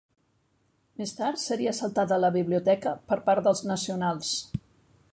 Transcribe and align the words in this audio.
Més 1.01 1.13
tard 1.19 1.41
seria 1.41 1.75
assaltada 1.77 2.19
la 2.23 2.33
biblioteca 2.39 2.97
per 3.13 3.23
part 3.29 3.49
dels 3.49 3.65
nacionals. 3.75 4.37